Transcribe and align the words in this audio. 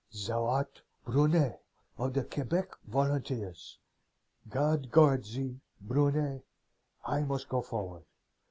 Thou 0.25 0.45
art 0.47 0.81
Brunet 1.05 1.61
of 1.99 2.13
the 2.15 2.23
Quebec 2.23 2.71
Volunteers. 2.87 3.77
God 4.49 4.89
guard 4.89 5.23
thee, 5.25 5.61
Brunet! 5.79 6.41
I 7.05 7.19
must 7.21 7.47
go 7.47 7.61
forward. 7.61 8.03